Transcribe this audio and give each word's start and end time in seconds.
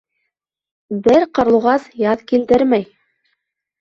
Бер 1.09 1.25
ҡарлуғас 1.39 1.87
яҙ 2.07 2.25
килтермәй. 2.33 2.89